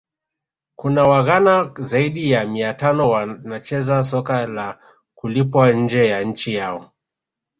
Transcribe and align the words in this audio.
Kuna 0.75 1.03
waghana 1.03 1.73
zaidi 1.79 2.31
ya 2.31 2.45
mia 2.45 2.73
tano 2.73 3.09
wanacheza 3.09 4.03
soka 4.03 4.47
la 4.47 4.79
kulipwa 5.15 5.71
nje 5.71 6.07
ya 6.07 6.23
nchi 6.23 6.53
yao 6.53 6.91